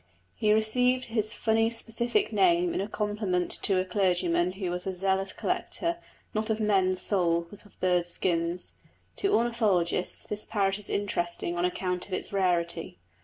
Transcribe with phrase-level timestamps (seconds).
[0.33, 5.31] He received his funny specific name in compliment to a clergyman who was a zealous
[5.31, 5.99] collector
[6.33, 8.73] not of men's souls, but of birds' skins.
[9.17, 12.97] To ornithologists this parrot is interesting on account of its rarity.